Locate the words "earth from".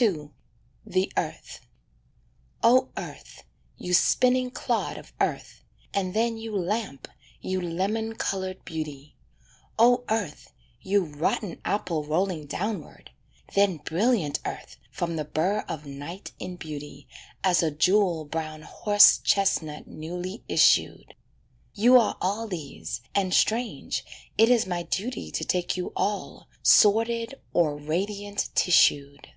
14.44-15.16